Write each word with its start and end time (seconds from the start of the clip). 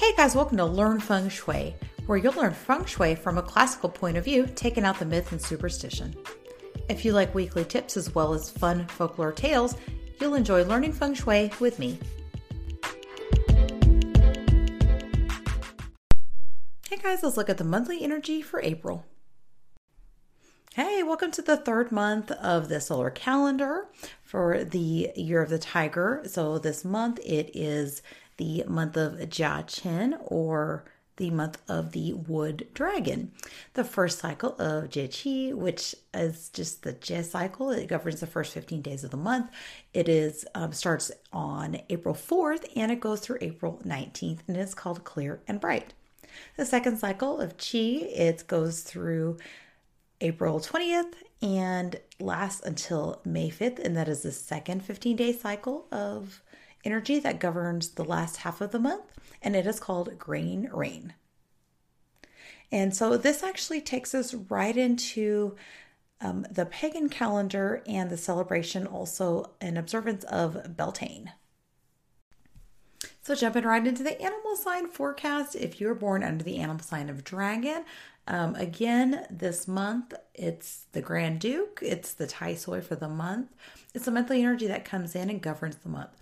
Hey 0.00 0.14
guys, 0.16 0.34
welcome 0.34 0.56
to 0.56 0.64
Learn 0.64 0.98
Feng 0.98 1.28
Shui, 1.28 1.76
where 2.06 2.16
you'll 2.16 2.32
learn 2.32 2.54
feng 2.54 2.86
shui 2.86 3.14
from 3.14 3.36
a 3.36 3.42
classical 3.42 3.90
point 3.90 4.16
of 4.16 4.24
view, 4.24 4.48
taking 4.54 4.82
out 4.82 4.98
the 4.98 5.04
myth 5.04 5.30
and 5.30 5.40
superstition. 5.40 6.16
If 6.88 7.04
you 7.04 7.12
like 7.12 7.34
weekly 7.34 7.66
tips 7.66 7.98
as 7.98 8.14
well 8.14 8.32
as 8.32 8.48
fun 8.48 8.86
folklore 8.86 9.30
tales, 9.30 9.76
you'll 10.18 10.36
enjoy 10.36 10.64
learning 10.64 10.94
feng 10.94 11.12
shui 11.12 11.52
with 11.60 11.78
me. 11.78 11.98
Hey 16.88 16.96
guys, 17.02 17.22
let's 17.22 17.36
look 17.36 17.50
at 17.50 17.58
the 17.58 17.64
monthly 17.64 18.02
energy 18.02 18.40
for 18.40 18.62
April. 18.62 19.04
Hey, 20.72 21.02
welcome 21.02 21.30
to 21.32 21.42
the 21.42 21.58
third 21.58 21.92
month 21.92 22.30
of 22.30 22.70
the 22.70 22.80
solar 22.80 23.10
calendar 23.10 23.88
for 24.22 24.64
the 24.64 25.10
year 25.14 25.42
of 25.42 25.50
the 25.50 25.58
tiger. 25.58 26.22
So, 26.24 26.58
this 26.58 26.86
month 26.86 27.18
it 27.18 27.50
is 27.52 28.02
the 28.40 28.64
month 28.66 28.96
of 28.96 29.12
Jia 29.28 29.66
Chen 29.66 30.18
or 30.22 30.84
the 31.18 31.30
month 31.30 31.58
of 31.68 31.92
the 31.92 32.14
wood 32.14 32.66
dragon. 32.72 33.32
The 33.74 33.84
first 33.84 34.18
cycle 34.18 34.56
of 34.58 34.88
Jie 34.88 35.08
Qi, 35.08 35.54
which 35.54 35.94
is 36.14 36.48
just 36.48 36.82
the 36.82 36.94
Jie 36.94 37.22
cycle, 37.22 37.68
it 37.68 37.88
governs 37.88 38.20
the 38.20 38.26
first 38.26 38.54
15 38.54 38.80
days 38.80 39.04
of 39.04 39.10
the 39.10 39.18
month. 39.18 39.50
It 39.92 40.08
is 40.08 40.46
um, 40.54 40.72
starts 40.72 41.12
on 41.34 41.82
April 41.90 42.14
4th 42.14 42.64
and 42.74 42.90
it 42.90 43.00
goes 43.00 43.20
through 43.20 43.36
April 43.42 43.78
19th 43.84 44.38
and 44.48 44.56
it's 44.56 44.72
called 44.72 45.04
Clear 45.04 45.42
and 45.46 45.60
Bright. 45.60 45.92
The 46.56 46.64
second 46.64 46.96
cycle 46.96 47.38
of 47.38 47.58
Qi, 47.58 48.04
it 48.18 48.46
goes 48.46 48.80
through 48.80 49.36
April 50.22 50.60
20th 50.60 51.12
and 51.42 52.00
lasts 52.18 52.62
until 52.64 53.20
May 53.26 53.50
5th, 53.50 53.78
and 53.78 53.94
that 53.98 54.08
is 54.08 54.22
the 54.22 54.32
second 54.32 54.82
15 54.82 55.16
day 55.16 55.32
cycle 55.34 55.86
of 55.92 56.40
energy 56.84 57.18
that 57.20 57.40
governs 57.40 57.90
the 57.90 58.04
last 58.04 58.38
half 58.38 58.60
of 58.60 58.70
the 58.70 58.78
month, 58.78 59.12
and 59.42 59.54
it 59.54 59.66
is 59.66 59.80
called 59.80 60.18
Grain 60.18 60.68
Rain. 60.72 61.14
And 62.72 62.94
so 62.94 63.16
this 63.16 63.42
actually 63.42 63.80
takes 63.80 64.14
us 64.14 64.34
right 64.34 64.76
into 64.76 65.56
um, 66.20 66.46
the 66.50 66.66
pagan 66.66 67.08
calendar 67.08 67.82
and 67.86 68.10
the 68.10 68.16
celebration, 68.16 68.86
also 68.86 69.52
an 69.60 69.76
observance 69.76 70.24
of 70.24 70.76
Beltane. 70.76 71.32
So, 73.22 73.34
jumping 73.34 73.64
right 73.64 73.86
into 73.86 74.02
the 74.02 74.20
animal 74.20 74.56
sign 74.56 74.88
forecast. 74.88 75.54
If 75.54 75.80
you're 75.80 75.94
born 75.94 76.22
under 76.22 76.42
the 76.42 76.58
animal 76.58 76.82
sign 76.82 77.08
of 77.08 77.24
dragon, 77.24 77.84
um, 78.26 78.54
again, 78.54 79.26
this 79.30 79.66
month 79.68 80.14
it's 80.34 80.86
the 80.92 81.02
Grand 81.02 81.40
Duke, 81.40 81.80
it's 81.82 82.12
the 82.12 82.26
Tai 82.26 82.54
Sui 82.54 82.80
for 82.80 82.96
the 82.96 83.08
month. 83.08 83.54
It's 83.94 84.04
the 84.04 84.10
monthly 84.10 84.42
energy 84.42 84.66
that 84.66 84.84
comes 84.84 85.14
in 85.14 85.30
and 85.30 85.40
governs 85.40 85.76
the 85.76 85.88
month. 85.88 86.19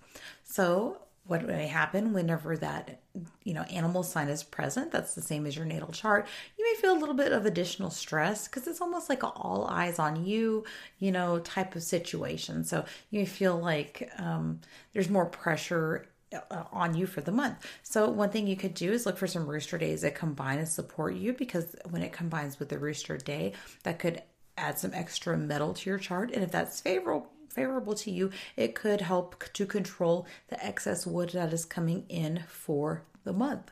So, 0.49 0.97
what 1.25 1.45
may 1.45 1.67
happen 1.67 2.11
whenever 2.11 2.57
that 2.57 3.01
you 3.43 3.53
know 3.53 3.61
animal 3.63 4.01
sign 4.01 4.29
is 4.29 4.41
present 4.41 4.91
that's 4.91 5.13
the 5.13 5.21
same 5.21 5.45
as 5.45 5.55
your 5.55 5.65
natal 5.65 5.91
chart 5.91 6.25
you 6.57 6.65
may 6.65 6.81
feel 6.81 6.93
a 6.93 6.97
little 6.97 7.13
bit 7.13 7.31
of 7.31 7.45
additional 7.45 7.91
stress 7.91 8.47
because 8.47 8.65
it's 8.65 8.81
almost 8.81 9.09
like 9.09 9.23
all 9.23 9.67
eyes 9.69 9.99
on 9.99 10.25
you 10.25 10.63
you 10.97 11.11
know 11.11 11.37
type 11.39 11.75
of 11.75 11.83
situation 11.83 12.63
so 12.63 12.83
you 13.11 13.25
feel 13.27 13.59
like 13.59 14.09
um, 14.17 14.59
there's 14.93 15.09
more 15.09 15.25
pressure 15.25 16.07
uh, 16.33 16.63
on 16.71 16.95
you 16.95 17.07
for 17.07 17.21
the 17.21 17.31
month. 17.31 17.65
So 17.81 18.07
one 18.09 18.29
thing 18.29 18.45
you 18.45 18.55
could 18.55 18.75
do 18.75 18.91
is 18.91 19.05
look 19.05 19.17
for 19.17 19.25
some 19.25 19.47
rooster 19.47 19.79
days 19.79 20.01
that 20.01 20.13
combine 20.13 20.59
and 20.59 20.67
support 20.67 21.15
you 21.15 21.33
because 21.33 21.75
when 21.89 22.03
it 22.03 22.13
combines 22.13 22.59
with 22.59 22.69
the 22.69 22.77
rooster 22.77 23.17
day, 23.17 23.53
that 23.81 23.97
could 23.97 24.21
add 24.55 24.77
some 24.77 24.93
extra 24.93 25.35
metal 25.37 25.73
to 25.73 25.89
your 25.89 25.97
chart. 25.97 26.31
And 26.31 26.43
if 26.43 26.51
that's 26.51 26.81
favorable 26.81 27.31
favorable 27.49 27.95
to 27.95 28.11
you, 28.11 28.31
it 28.55 28.75
could 28.75 29.01
help 29.01 29.43
to 29.53 29.65
control 29.65 30.27
the 30.49 30.63
excess 30.63 31.05
wood 31.05 31.29
that 31.29 31.53
is 31.53 31.65
coming 31.65 32.05
in 32.09 32.43
for 32.47 33.03
the 33.23 33.33
month. 33.33 33.71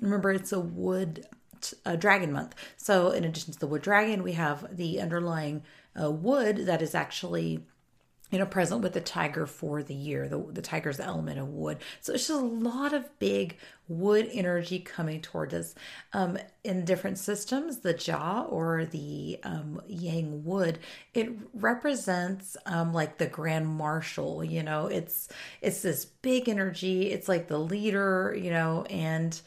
Remember, 0.00 0.30
it's 0.30 0.52
a 0.52 0.60
wood 0.60 1.26
a 1.84 1.96
dragon 1.96 2.32
month. 2.32 2.54
So, 2.76 3.10
in 3.10 3.24
addition 3.24 3.52
to 3.52 3.58
the 3.58 3.66
wood 3.66 3.82
dragon, 3.82 4.22
we 4.22 4.32
have 4.32 4.76
the 4.76 5.00
underlying 5.00 5.62
uh, 6.00 6.10
wood 6.10 6.66
that 6.66 6.82
is 6.82 6.94
actually 6.94 7.66
you 8.30 8.38
know, 8.38 8.46
present 8.46 8.82
with 8.82 8.92
the 8.92 9.00
tiger 9.00 9.46
for 9.46 9.82
the 9.82 9.94
year. 9.94 10.28
The, 10.28 10.38
the 10.38 10.62
tiger's 10.62 10.98
the 10.98 11.04
element 11.04 11.38
of 11.38 11.48
wood. 11.48 11.78
So 12.00 12.12
it's 12.12 12.28
just 12.28 12.40
a 12.40 12.44
lot 12.44 12.92
of 12.92 13.18
big 13.18 13.56
wood 13.88 14.28
energy 14.32 14.78
coming 14.78 15.20
toward 15.20 15.52
us. 15.52 15.74
Um, 16.12 16.38
in 16.62 16.84
different 16.84 17.18
systems, 17.18 17.80
the 17.80 17.94
Jia 17.94 18.50
or 18.50 18.84
the 18.84 19.38
um, 19.42 19.80
yang 19.88 20.44
wood, 20.44 20.78
it 21.12 21.30
represents 21.54 22.56
um, 22.66 22.92
like 22.92 23.18
the 23.18 23.26
grand 23.26 23.66
marshal, 23.66 24.44
you 24.44 24.62
know, 24.62 24.86
it's, 24.86 25.28
it's 25.60 25.82
this 25.82 26.04
big 26.04 26.48
energy. 26.48 27.10
It's 27.10 27.28
like 27.28 27.48
the 27.48 27.58
leader, 27.58 28.36
you 28.38 28.50
know, 28.50 28.84
and, 28.84 29.40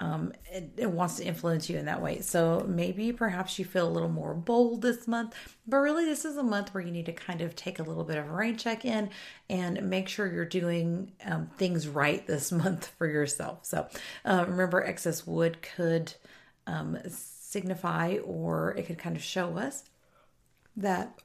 um, 0.00 0.32
it, 0.50 0.72
it, 0.78 0.90
wants 0.90 1.16
to 1.16 1.24
influence 1.24 1.68
you 1.68 1.76
in 1.76 1.84
that 1.84 2.00
way. 2.00 2.22
So 2.22 2.64
maybe 2.66 3.12
perhaps 3.12 3.58
you 3.58 3.66
feel 3.66 3.86
a 3.86 3.92
little 3.92 4.08
more 4.08 4.32
bold 4.32 4.80
this 4.80 5.06
month, 5.06 5.34
but 5.66 5.76
really 5.76 6.06
this 6.06 6.24
is 6.24 6.38
a 6.38 6.42
month 6.42 6.72
where 6.72 6.82
you 6.82 6.90
need 6.90 7.04
to 7.06 7.12
kind 7.12 7.42
of 7.42 7.54
take 7.54 7.78
a 7.78 7.82
little 7.82 8.04
bit 8.04 8.16
of 8.16 8.26
a 8.26 8.32
rain 8.32 8.56
check 8.56 8.86
in 8.86 9.10
and 9.50 9.90
make 9.90 10.08
sure 10.08 10.32
you're 10.32 10.46
doing 10.46 11.12
um, 11.26 11.50
things 11.58 11.86
right 11.86 12.26
this 12.26 12.50
month 12.52 12.90
for 12.96 13.06
yourself. 13.06 13.66
So 13.66 13.88
uh, 14.24 14.46
remember, 14.48 14.82
excess 14.82 15.26
wood 15.26 15.58
could 15.60 16.14
um, 16.66 16.96
signify 17.06 18.16
or 18.24 18.74
it 18.76 18.86
could 18.86 18.98
kind 18.98 19.16
of 19.16 19.22
show 19.22 19.58
us 19.58 19.84
that 20.76 21.20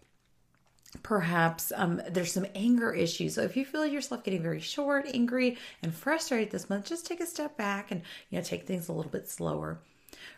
perhaps 1.03 1.71
um, 1.75 2.01
there's 2.09 2.31
some 2.31 2.47
anger 2.55 2.93
issues. 2.93 3.35
So 3.35 3.41
if 3.41 3.55
you 3.57 3.65
feel 3.65 3.85
yourself 3.85 4.23
getting 4.23 4.41
very 4.41 4.61
short, 4.61 5.05
angry, 5.13 5.57
and 5.81 5.93
frustrated 5.93 6.51
this 6.51 6.69
month, 6.69 6.85
just 6.85 7.05
take 7.05 7.19
a 7.21 7.25
step 7.25 7.57
back 7.57 7.91
and 7.91 8.01
you 8.29 8.37
know 8.37 8.43
take 8.43 8.67
things 8.67 8.87
a 8.87 8.93
little 8.93 9.11
bit 9.11 9.29
slower. 9.29 9.79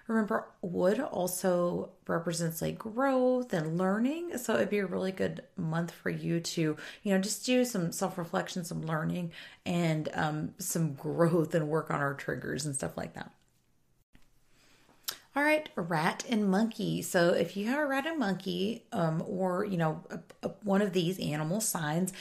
Remember, 0.08 0.48
wood 0.62 1.00
also 1.00 1.92
represents 2.08 2.62
like 2.62 2.78
growth 2.78 3.54
and 3.54 3.78
learning. 3.78 4.38
So 4.38 4.56
it'd 4.56 4.70
be 4.70 4.80
a 4.80 4.86
really 4.86 5.12
good 5.12 5.44
month 5.58 5.92
for 5.92 6.10
you 6.10 6.40
to, 6.40 6.78
you 7.04 7.14
know, 7.14 7.20
just 7.20 7.46
do 7.46 7.66
some 7.66 7.92
self 7.92 8.18
reflection, 8.18 8.64
some 8.64 8.82
learning, 8.82 9.32
and 9.66 10.10
um, 10.14 10.54
some 10.60 10.94
growth 10.96 11.54
and 11.56 11.68
work 11.68 11.92
on 11.92 12.00
our 12.00 12.14
triggers 12.14 12.66
and 12.66 12.76
stuff 12.76 12.98
like 12.98 13.14
that. 13.14 13.32
All 15.38 15.44
right, 15.44 15.70
rat 15.76 16.26
and 16.28 16.50
monkey. 16.50 17.04
So 17.04 17.30
if 17.30 17.56
you 17.56 17.68
have 17.68 17.78
a 17.78 17.86
rat 17.86 18.08
and 18.08 18.18
monkey, 18.18 18.86
um, 18.92 19.24
or 19.28 19.66
you 19.66 19.78
know, 19.78 20.04
a, 20.10 20.20
a, 20.42 20.50
one 20.64 20.82
of 20.82 20.94
these 20.94 21.20
animal 21.20 21.62
signs, 21.62 22.12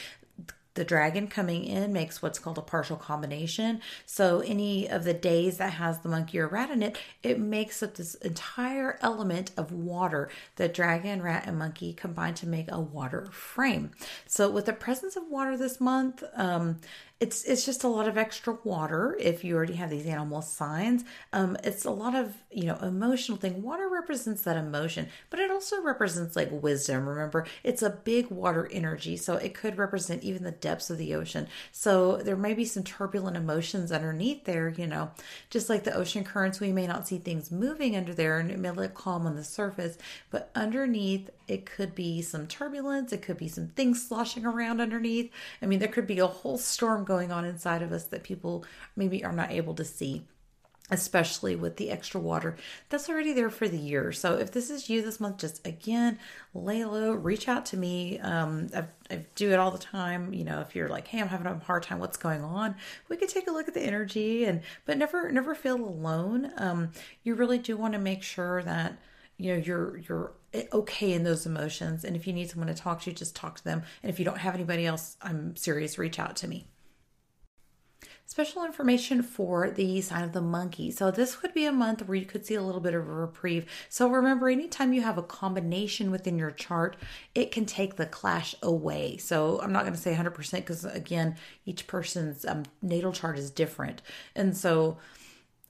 the 0.75 0.85
dragon 0.85 1.27
coming 1.27 1.65
in 1.65 1.95
makes 1.95 2.21
what's 2.21 2.39
called 2.39 2.59
a 2.59 2.61
partial 2.61 2.99
combination. 2.99 3.81
So 4.05 4.41
any 4.41 4.87
of 4.87 5.05
the 5.05 5.15
days 5.15 5.57
that 5.57 5.73
has 5.73 6.01
the 6.01 6.11
monkey 6.11 6.39
or 6.39 6.47
rat 6.47 6.71
in 6.71 6.83
it, 6.83 6.99
it 7.23 7.41
makes 7.41 7.83
up 7.83 7.95
this 7.95 8.17
entire 8.17 8.99
element 9.01 9.51
of 9.57 9.73
water. 9.73 10.29
The 10.57 10.69
dragon, 10.69 11.23
rat, 11.23 11.45
and 11.47 11.59
monkey 11.59 11.95
combine 11.95 12.35
to 12.35 12.47
make 12.47 12.71
a 12.71 12.79
water 12.79 13.29
frame. 13.33 13.93
So 14.27 14.51
with 14.51 14.67
the 14.67 14.75
presence 14.75 15.17
of 15.17 15.23
water 15.31 15.57
this 15.57 15.81
month, 15.81 16.23
um, 16.35 16.81
it's 17.19 17.45
it's 17.45 17.65
just 17.65 17.83
a 17.83 17.89
lot 17.89 18.07
of 18.07 18.19
extra 18.19 18.59
water 18.63 19.17
if 19.19 19.43
you 19.43 19.57
already 19.57 19.75
have 19.75 19.89
these 19.89 20.05
animal 20.05 20.43
signs. 20.43 21.03
Um, 21.33 21.57
it's 21.65 21.87
a 21.87 21.91
lot 21.91 22.15
of 22.15 22.35
you 22.51 22.65
know 22.65 22.77
emotional 22.77 23.39
thing. 23.39 23.63
Water 23.63 23.89
represents 23.89 24.43
that 24.43 24.59
emotion 24.59 25.09
but 25.31 25.41
it 25.41 25.51
also 25.51 25.81
represents 25.81 26.37
like 26.37 26.51
wisdom. 26.51 27.09
Remember 27.09 27.47
it's 27.65 27.81
a 27.81 27.89
big 27.89 28.31
water 28.31 28.69
energy 28.71 29.17
so 29.17 29.37
it 29.37 29.55
could 29.55 29.79
represent 29.79 30.25
even 30.25 30.45
the 30.45 30.51
depths 30.51 30.91
of 30.91 30.99
the 30.99 31.15
ocean. 31.15 31.49
So 31.73 32.19
there 32.19 32.37
may 32.37 32.53
be 32.53 32.67
some 32.67 32.85
turbulent 32.85 33.37
emotions 33.37 33.93
underneath 33.93 34.45
there 34.45 34.69
you 34.69 34.87
know. 34.87 35.11
Just 35.49 35.71
like 35.71 35.85
the 35.85 35.95
ocean 35.97 36.23
currents 36.23 36.61
we 36.61 36.71
may 36.71 36.87
not 36.87 37.09
see 37.09 37.17
things 37.17 37.51
moving 37.51 37.97
under 37.97 38.13
there 38.13 38.39
and 38.39 38.51
it 38.51 38.59
may 38.59 38.71
look 38.71 38.93
calm 38.93 39.27
on 39.27 39.37
the 39.37 39.45
surface 39.45 39.97
but 40.31 40.51
underneath 40.55 41.31
it 41.49 41.65
could 41.65 41.95
be 41.95 42.21
some 42.21 42.47
turbulence 42.47 43.13
it 43.13 43.23
could 43.23 43.39
be 43.39 43.49
some 43.49 43.69
things 43.69 44.07
sloshing 44.07 44.45
around 44.45 44.83
underneath. 44.83 45.33
I 45.63 45.67
mean 45.67 45.79
there 45.79 45.89
could 45.89 46.07
be 46.07 46.19
a 46.19 46.27
whole 46.27 46.59
storm 46.59 47.06
going 47.07 47.33
on 47.33 47.45
inside 47.45 47.83
of 47.83 47.93
us 47.93 48.05
that 48.07 48.23
people 48.23 48.65
maybe 48.95 49.25
are 49.25 49.33
not 49.33 49.51
able 49.51 49.75
to 49.75 49.85
see 49.85 50.25
especially 50.91 51.57
with 51.57 51.77
the 51.77 51.91
extra 51.91 52.21
water 52.21 52.57
that's 52.89 53.09
already 53.09 53.33
there 53.33 53.51
for 53.51 53.67
the 53.67 53.77
year. 53.77 54.13
So 54.13 54.39
if 54.39 54.53
this 54.53 54.71
is 54.71 54.89
you 54.89 55.03
this 55.03 55.19
month, 55.19 55.39
just 55.39 55.67
again, 55.67 56.19
lay 56.55 56.85
low, 56.85 57.13
reach 57.13 57.49
out 57.49 57.67
to 57.67 57.77
me. 57.77 58.21
Um, 58.21 58.69
I, 58.75 58.85
I 59.11 59.27
do 59.35 59.51
it 59.51 59.59
all 59.59 59.73
the 59.73 59.79
time. 59.79 60.33
You 60.33 60.45
know, 60.45 60.61
if 60.61 60.77
you're 60.77 60.89
like, 60.89 61.09
hey, 61.09 61.21
I'm 61.21 61.29
having 61.29 61.47
a 61.47 61.59
hard 61.59 61.83
time, 61.83 61.99
what's 61.99 62.17
going 62.17 62.43
on? 62.43 62.77
We 63.09 63.17
could 63.17 63.29
take 63.29 63.49
a 63.49 63.53
look 63.53 63.67
at 63.67 63.75
the 63.75 63.83
energy 63.83 64.45
and, 64.45 64.63
but 64.85 64.97
never, 64.97 65.31
never 65.33 65.55
feel 65.55 65.77
alone. 65.77 66.53
Um, 66.57 66.93
you 67.25 67.35
really 67.35 67.59
do 67.59 67.77
want 67.77 67.95
to 67.95 67.99
make 67.99 68.23
sure 68.23 68.63
that, 68.63 68.97
you 69.39 69.53
know, 69.53 69.59
you're, 69.59 69.99
you're 70.09 70.33
okay 70.73 71.13
in 71.13 71.25
those 71.25 71.47
emotions. 71.47 72.05
And 72.05 72.15
if 72.15 72.29
you 72.29 72.33
need 72.33 72.49
someone 72.49 72.69
to 72.69 72.75
talk 72.75 73.03
to, 73.03 73.13
just 73.13 73.35
talk 73.35 73.57
to 73.57 73.65
them. 73.65 73.83
And 74.05 74.11
if 74.11 74.21
you 74.21 74.25
don't 74.25 74.39
have 74.39 74.55
anybody 74.55 74.87
else, 74.87 75.17
I'm 75.21 75.57
serious, 75.57 75.99
reach 75.99 76.21
out 76.21 76.37
to 76.37 76.49
me. 76.49 76.69
Special 78.27 78.65
information 78.65 79.23
for 79.23 79.71
the 79.71 80.01
sign 80.01 80.25
of 80.25 80.33
the 80.33 80.41
monkey. 80.41 80.91
So 80.91 81.11
this 81.11 81.41
would 81.43 81.55
be 81.55 81.65
a 81.65 81.73
month 81.73 82.07
where 82.07 82.17
you 82.17 82.27
could 82.27 82.45
see 82.45 82.55
a 82.55 82.63
little 82.63 82.81
bit 82.81 82.93
of 82.93 83.09
a 83.09 83.13
reprieve. 83.13 83.67
So 83.89 84.09
remember, 84.09 84.49
anytime 84.49 84.93
you 84.93 85.03
have 85.03 85.17
a 85.17 85.23
combination 85.23 86.11
within 86.11 86.37
your 86.37 86.51
chart, 86.51 86.97
it 87.35 87.53
can 87.53 87.65
take 87.65 87.97
the 87.97 88.05
clash 88.05 88.55
away. 88.63 89.17
So 89.17 89.61
I'm 89.63 89.73
not 89.73 89.83
going 89.83 89.95
to 89.95 90.01
say 90.01 90.15
100% 90.15 90.53
because 90.53 90.85
again, 90.85 91.37
each 91.65 91.87
person's 91.87 92.45
um, 92.45 92.65
natal 92.83 93.13
chart 93.13 93.39
is 93.39 93.51
different, 93.51 94.03
and 94.35 94.57
so 94.57 94.99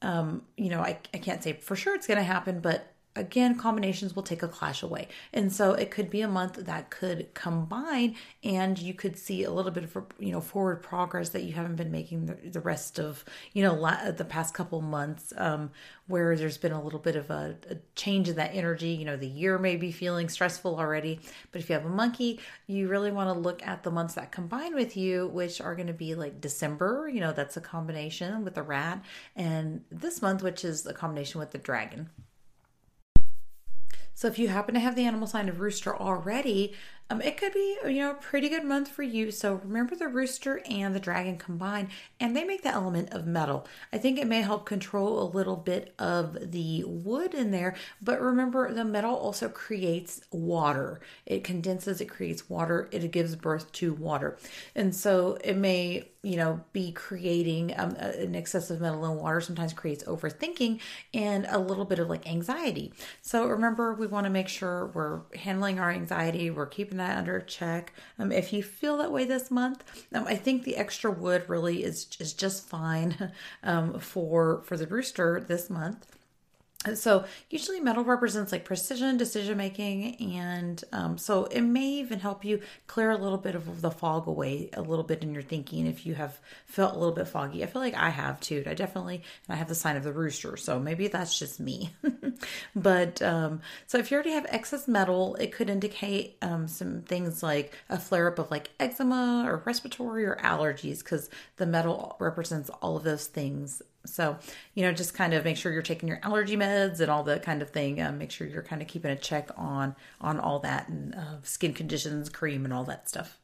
um, 0.02 0.42
you 0.56 0.70
know 0.70 0.80
I, 0.80 0.98
I 1.12 1.18
can't 1.18 1.42
say 1.42 1.54
for 1.54 1.76
sure 1.76 1.94
it's 1.94 2.06
going 2.06 2.18
to 2.18 2.24
happen, 2.24 2.60
but 2.60 2.95
again, 3.16 3.56
combinations 3.56 4.14
will 4.14 4.22
take 4.22 4.42
a 4.42 4.48
clash 4.48 4.82
away. 4.82 5.08
And 5.32 5.52
so 5.52 5.72
it 5.72 5.90
could 5.90 6.10
be 6.10 6.20
a 6.20 6.28
month 6.28 6.54
that 6.54 6.90
could 6.90 7.32
combine 7.34 8.16
and 8.44 8.78
you 8.78 8.94
could 8.94 9.18
see 9.18 9.44
a 9.44 9.50
little 9.50 9.72
bit 9.72 9.84
of, 9.84 9.96
you 10.18 10.32
know, 10.32 10.40
forward 10.40 10.82
progress 10.82 11.30
that 11.30 11.42
you 11.42 11.52
haven't 11.52 11.76
been 11.76 11.90
making 11.90 12.26
the, 12.26 12.34
the 12.50 12.60
rest 12.60 12.98
of, 12.98 13.24
you 13.52 13.62
know, 13.62 13.74
la- 13.74 14.10
the 14.10 14.24
past 14.24 14.54
couple 14.54 14.80
months 14.80 15.32
um, 15.36 15.70
where 16.06 16.36
there's 16.36 16.58
been 16.58 16.72
a 16.72 16.82
little 16.82 16.98
bit 16.98 17.16
of 17.16 17.30
a, 17.30 17.56
a 17.70 17.76
change 17.94 18.28
in 18.28 18.36
that 18.36 18.54
energy. 18.54 18.90
You 18.90 19.04
know, 19.04 19.16
the 19.16 19.26
year 19.26 19.58
may 19.58 19.76
be 19.76 19.92
feeling 19.92 20.28
stressful 20.28 20.78
already, 20.78 21.20
but 21.52 21.60
if 21.60 21.68
you 21.68 21.74
have 21.74 21.86
a 21.86 21.90
monkey, 21.90 22.40
you 22.66 22.88
really 22.88 23.10
want 23.10 23.28
to 23.34 23.38
look 23.38 23.66
at 23.66 23.82
the 23.82 23.90
months 23.90 24.14
that 24.14 24.32
combine 24.32 24.74
with 24.74 24.96
you, 24.96 25.28
which 25.28 25.60
are 25.60 25.74
going 25.74 25.86
to 25.88 25.92
be 25.92 26.14
like 26.14 26.40
December, 26.40 27.10
you 27.12 27.20
know, 27.20 27.32
that's 27.32 27.56
a 27.56 27.60
combination 27.60 28.44
with 28.44 28.54
the 28.54 28.62
rat, 28.62 29.02
and 29.34 29.82
this 29.90 30.22
month, 30.22 30.42
which 30.42 30.64
is 30.64 30.86
a 30.86 30.92
combination 30.92 31.40
with 31.40 31.50
the 31.50 31.58
dragon. 31.58 32.10
So 34.16 34.28
if 34.28 34.38
you 34.38 34.48
happen 34.48 34.72
to 34.72 34.80
have 34.80 34.96
the 34.96 35.04
animal 35.04 35.26
sign 35.26 35.46
of 35.46 35.60
rooster 35.60 35.94
already, 35.94 36.72
um, 37.08 37.20
it 37.20 37.36
could 37.36 37.52
be 37.52 37.78
you 37.84 38.00
know 38.00 38.10
a 38.10 38.14
pretty 38.14 38.48
good 38.48 38.64
month 38.64 38.88
for 38.88 39.02
you. 39.02 39.30
So 39.30 39.60
remember 39.64 39.94
the 39.94 40.08
rooster 40.08 40.60
and 40.68 40.94
the 40.94 41.00
dragon 41.00 41.38
combine, 41.38 41.88
and 42.18 42.36
they 42.36 42.44
make 42.44 42.62
the 42.62 42.70
element 42.70 43.12
of 43.12 43.26
metal. 43.26 43.66
I 43.92 43.98
think 43.98 44.18
it 44.18 44.26
may 44.26 44.42
help 44.42 44.66
control 44.66 45.22
a 45.22 45.30
little 45.30 45.56
bit 45.56 45.94
of 45.98 46.50
the 46.52 46.82
wood 46.84 47.32
in 47.32 47.52
there, 47.52 47.76
but 48.02 48.20
remember 48.20 48.72
the 48.72 48.84
metal 48.84 49.14
also 49.14 49.48
creates 49.48 50.20
water. 50.32 51.00
It 51.26 51.44
condenses, 51.44 52.00
it 52.00 52.06
creates 52.06 52.50
water, 52.50 52.88
it 52.90 53.08
gives 53.12 53.36
birth 53.36 53.70
to 53.72 53.92
water, 53.94 54.36
and 54.74 54.94
so 54.94 55.38
it 55.44 55.56
may 55.56 56.08
you 56.22 56.36
know 56.36 56.60
be 56.72 56.90
creating 56.90 57.72
um, 57.78 57.94
an 57.96 58.34
excessive 58.34 58.80
metal 58.80 59.04
in 59.04 59.16
water. 59.16 59.40
Sometimes 59.40 59.72
creates 59.72 60.02
overthinking 60.04 60.80
and 61.14 61.46
a 61.48 61.58
little 61.58 61.84
bit 61.84 62.00
of 62.00 62.08
like 62.08 62.26
anxiety. 62.28 62.92
So 63.22 63.46
remember, 63.46 63.94
we 63.94 64.08
want 64.08 64.24
to 64.24 64.30
make 64.30 64.48
sure 64.48 64.86
we're 64.92 65.20
handling 65.36 65.78
our 65.78 65.90
anxiety. 65.90 66.50
We're 66.50 66.66
keeping 66.66 66.95
keeping 66.96 67.06
that 67.06 67.18
under 67.18 67.40
check. 67.40 67.92
Um, 68.18 68.32
if 68.32 68.52
you 68.52 68.62
feel 68.62 68.96
that 68.98 69.12
way 69.12 69.24
this 69.24 69.50
month, 69.50 69.84
um, 70.14 70.26
I 70.26 70.36
think 70.36 70.64
the 70.64 70.76
extra 70.76 71.10
wood 71.10 71.48
really 71.48 71.84
is 71.84 72.06
is 72.18 72.32
just 72.32 72.68
fine 72.68 73.32
um, 73.62 73.98
for 73.98 74.62
for 74.62 74.76
the 74.76 74.86
rooster 74.86 75.44
this 75.46 75.70
month. 75.70 76.15
So 76.94 77.24
usually 77.50 77.80
metal 77.80 78.04
represents 78.04 78.52
like 78.52 78.64
precision, 78.64 79.16
decision 79.16 79.56
making, 79.56 80.16
and 80.36 80.82
um, 80.92 81.18
so 81.18 81.44
it 81.46 81.62
may 81.62 81.86
even 81.86 82.20
help 82.20 82.44
you 82.44 82.60
clear 82.86 83.10
a 83.10 83.16
little 83.16 83.38
bit 83.38 83.54
of 83.54 83.80
the 83.80 83.90
fog 83.90 84.26
away 84.26 84.70
a 84.72 84.82
little 84.82 85.04
bit 85.04 85.22
in 85.22 85.32
your 85.32 85.42
thinking 85.42 85.86
if 85.86 86.06
you 86.06 86.14
have 86.14 86.38
felt 86.66 86.94
a 86.94 86.98
little 86.98 87.14
bit 87.14 87.28
foggy. 87.28 87.62
I 87.62 87.66
feel 87.66 87.82
like 87.82 87.94
I 87.94 88.10
have 88.10 88.40
too. 88.40 88.62
I 88.66 88.74
definitely, 88.74 89.22
and 89.48 89.54
I 89.54 89.56
have 89.56 89.68
the 89.68 89.74
sign 89.74 89.96
of 89.96 90.04
the 90.04 90.12
rooster, 90.12 90.56
so 90.56 90.78
maybe 90.78 91.08
that's 91.08 91.38
just 91.38 91.58
me. 91.60 91.90
but 92.76 93.20
um, 93.22 93.60
so 93.86 93.98
if 93.98 94.10
you 94.10 94.16
already 94.16 94.32
have 94.32 94.46
excess 94.48 94.86
metal, 94.86 95.34
it 95.36 95.52
could 95.52 95.70
indicate 95.70 96.36
um, 96.42 96.68
some 96.68 97.02
things 97.02 97.42
like 97.42 97.74
a 97.88 97.98
flare 97.98 98.28
up 98.28 98.38
of 98.38 98.50
like 98.50 98.70
eczema 98.78 99.44
or 99.46 99.62
respiratory 99.64 100.26
or 100.26 100.36
allergies 100.36 100.98
because 100.98 101.30
the 101.56 101.66
metal 101.66 102.16
represents 102.18 102.70
all 102.82 102.96
of 102.96 103.04
those 103.04 103.26
things 103.26 103.82
so, 104.08 104.38
you 104.74 104.82
know, 104.82 104.92
just 104.92 105.14
kind 105.14 105.34
of 105.34 105.44
make 105.44 105.56
sure 105.56 105.72
you're 105.72 105.82
taking 105.82 106.08
your 106.08 106.20
allergy 106.22 106.56
meds 106.56 107.00
and 107.00 107.10
all 107.10 107.22
that 107.24 107.42
kind 107.42 107.62
of 107.62 107.70
thing. 107.70 108.00
Um, 108.00 108.18
make 108.18 108.30
sure 108.30 108.46
you're 108.46 108.62
kind 108.62 108.82
of 108.82 108.88
keeping 108.88 109.10
a 109.10 109.16
check 109.16 109.50
on 109.56 109.94
on 110.20 110.40
all 110.40 110.58
that 110.60 110.88
and 110.88 111.14
uh, 111.14 111.36
skin 111.42 111.72
conditions, 111.72 112.28
cream, 112.28 112.64
and 112.64 112.72
all 112.72 112.84
that 112.84 113.08
stuff. 113.08 113.38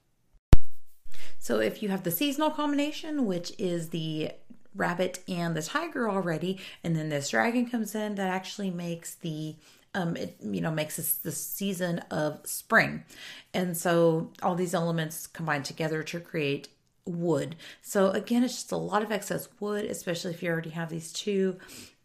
So, 1.38 1.60
if 1.60 1.82
you 1.82 1.88
have 1.88 2.04
the 2.04 2.10
seasonal 2.10 2.50
combination, 2.50 3.26
which 3.26 3.52
is 3.58 3.88
the 3.88 4.32
rabbit 4.74 5.22
and 5.28 5.56
the 5.56 5.62
tiger 5.62 6.08
already, 6.08 6.58
and 6.82 6.96
then 6.96 7.08
this 7.08 7.30
dragon 7.30 7.68
comes 7.68 7.94
in, 7.94 8.14
that 8.14 8.28
actually 8.30 8.70
makes 8.70 9.14
the 9.16 9.56
um, 9.94 10.16
it 10.16 10.36
you 10.40 10.60
know 10.60 10.70
makes 10.70 10.96
this 10.96 11.14
the 11.14 11.32
season 11.32 11.98
of 12.10 12.40
spring, 12.44 13.04
and 13.52 13.76
so 13.76 14.30
all 14.42 14.54
these 14.54 14.74
elements 14.74 15.26
combine 15.26 15.62
together 15.62 16.02
to 16.04 16.20
create 16.20 16.68
wood. 17.04 17.56
So 17.80 18.10
again, 18.10 18.44
it's 18.44 18.54
just 18.54 18.72
a 18.72 18.76
lot 18.76 19.02
of 19.02 19.10
excess 19.10 19.48
wood, 19.60 19.84
especially 19.84 20.32
if 20.32 20.42
you 20.42 20.50
already 20.50 20.70
have 20.70 20.88
these 20.88 21.12
two. 21.12 21.58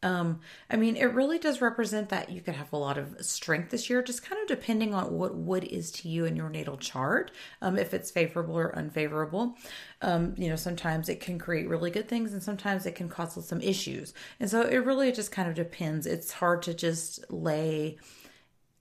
Um, 0.03 0.41
I 0.69 0.75
mean, 0.75 0.95
it 0.95 1.13
really 1.13 1.39
does 1.39 1.59
represent 1.59 2.09
that 2.09 2.29
you 2.29 2.39
could 2.39 2.53
have 2.53 2.71
a 2.71 2.77
lot 2.77 2.99
of 2.99 3.15
strength 3.25 3.71
this 3.71 3.89
year, 3.89 4.03
just 4.03 4.23
kind 4.23 4.39
of 4.39 4.47
depending 4.47 4.93
on 4.93 5.17
what 5.17 5.35
wood 5.35 5.63
is 5.63 5.91
to 5.93 6.09
you 6.09 6.25
in 6.25 6.35
your 6.35 6.49
natal 6.49 6.77
chart, 6.77 7.31
um, 7.63 7.77
if 7.79 7.93
it's 7.95 8.11
favorable 8.11 8.55
or 8.57 8.75
unfavorable. 8.75 9.55
Um, 10.03 10.35
you 10.37 10.49
know, 10.49 10.55
sometimes 10.55 11.09
it 11.09 11.19
can 11.19 11.39
create 11.39 11.67
really 11.67 11.89
good 11.89 12.07
things 12.07 12.31
and 12.31 12.43
sometimes 12.43 12.85
it 12.85 12.93
can 12.93 13.09
cause 13.09 13.43
some 13.43 13.61
issues. 13.61 14.13
And 14.39 14.49
so 14.49 14.61
it 14.61 14.77
really 14.77 15.11
just 15.11 15.31
kind 15.31 15.49
of 15.49 15.55
depends. 15.55 16.05
It's 16.05 16.31
hard 16.31 16.61
to 16.63 16.75
just 16.75 17.31
lay 17.31 17.97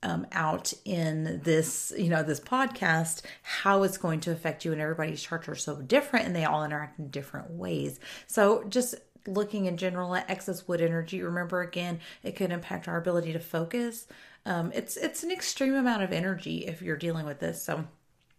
um, 0.07 0.25
out 0.31 0.73
in 0.85 1.41
this, 1.43 1.93
you 1.99 2.09
know, 2.09 2.23
this 2.23 2.39
podcast, 2.39 3.23
how 3.43 3.83
it's 3.83 3.99
going 3.99 4.21
to 4.21 4.31
affect 4.31 4.65
you. 4.65 4.71
And 4.71 4.81
everybody's 4.81 5.21
charts 5.21 5.49
are 5.49 5.57
so 5.57 5.83
different 5.83 6.27
and 6.27 6.37
they 6.37 6.45
all 6.45 6.65
interact 6.65 7.01
in 7.01 7.11
different 7.11 7.51
ways. 7.51 7.99
So 8.29 8.63
just 8.69 8.95
looking 9.27 9.67
in 9.67 9.77
general 9.77 10.15
at 10.15 10.31
excess 10.31 10.69
wood 10.69 10.81
energy, 10.81 11.23
remember 11.23 11.61
again, 11.61 11.99
it 12.23 12.37
could 12.37 12.53
impact 12.53 12.87
our 12.87 12.97
ability 12.97 13.33
to 13.33 13.41
focus. 13.41 14.07
Um, 14.45 14.71
it's 14.73 14.97
it's 14.97 15.25
an 15.25 15.33
extreme 15.33 15.75
amount 15.75 16.05
of 16.05 16.13
energy 16.13 16.59
if 16.59 16.83
you're 16.83 16.97
dealing 16.97 17.27
with 17.27 17.41
this. 17.41 17.61
So 17.61 17.85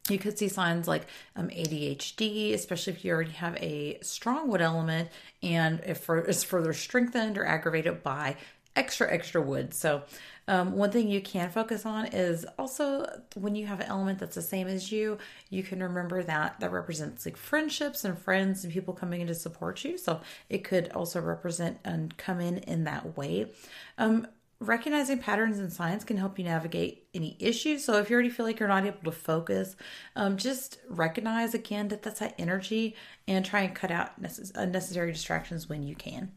you 0.07 0.17
could 0.17 0.39
see 0.39 0.47
signs 0.47 0.87
like 0.87 1.05
um, 1.35 1.49
ADHD, 1.49 2.53
especially 2.53 2.93
if 2.93 3.03
you 3.03 3.11
already 3.11 3.31
have 3.31 3.57
a 3.57 3.99
strong 4.01 4.47
wood 4.47 4.61
element 4.61 5.09
and 5.43 5.81
if 5.85 6.09
it's 6.09 6.45
further 6.45 6.71
strengthened 6.71 7.37
or 7.37 7.45
aggravated 7.45 8.03
by 8.03 8.37
extra 8.77 9.11
extra 9.11 9.41
wood. 9.41 9.73
So 9.73 10.03
um, 10.47 10.73
one 10.73 10.91
thing 10.91 11.09
you 11.09 11.21
can 11.21 11.49
focus 11.49 11.85
on 11.85 12.05
is 12.07 12.45
also 12.57 13.05
when 13.35 13.55
you 13.55 13.65
have 13.67 13.79
an 13.81 13.87
element 13.87 14.19
that's 14.19 14.35
the 14.35 14.41
same 14.41 14.67
as 14.67 14.91
you, 14.91 15.17
you 15.49 15.61
can 15.63 15.83
remember 15.83 16.23
that 16.23 16.59
that 16.59 16.71
represents 16.71 17.25
like 17.25 17.37
friendships 17.37 18.05
and 18.05 18.17
friends 18.17 18.63
and 18.63 18.71
people 18.71 18.93
coming 18.93 19.21
in 19.21 19.27
to 19.27 19.35
support 19.35 19.83
you. 19.83 19.97
So 19.97 20.21
it 20.49 20.63
could 20.63 20.89
also 20.93 21.19
represent 21.21 21.79
and 21.83 22.15
come 22.17 22.39
in 22.39 22.59
in 22.59 22.85
that 22.85 23.17
way. 23.17 23.51
Um, 23.97 24.27
recognizing 24.59 25.19
patterns 25.19 25.59
and 25.59 25.71
signs 25.71 26.03
can 26.03 26.17
help 26.17 26.39
you 26.39 26.45
navigate 26.45 27.07
any 27.13 27.35
issues. 27.39 27.83
So 27.83 27.97
if 27.99 28.09
you 28.09 28.15
already 28.15 28.29
feel 28.29 28.45
like 28.45 28.59
you're 28.59 28.69
not 28.69 28.85
able 28.85 29.03
to 29.03 29.11
focus, 29.11 29.75
um, 30.15 30.37
just 30.37 30.79
recognize 30.89 31.53
again 31.53 31.89
that 31.89 32.03
that's 32.03 32.21
that 32.21 32.35
energy 32.39 32.95
and 33.27 33.45
try 33.45 33.61
and 33.61 33.75
cut 33.75 33.91
out 33.91 34.21
necess- 34.21 34.51
unnecessary 34.55 35.11
distractions 35.11 35.69
when 35.69 35.83
you 35.83 35.95
can. 35.95 36.31